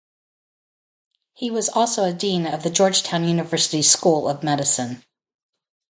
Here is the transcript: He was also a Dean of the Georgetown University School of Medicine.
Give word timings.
He 1.33 1.51
was 1.51 1.69
also 1.69 2.03
a 2.05 2.11
Dean 2.11 2.47
of 2.47 2.63
the 2.63 2.71
Georgetown 2.71 3.23
University 3.23 3.83
School 3.83 4.27
of 4.27 4.41
Medicine. 4.41 5.03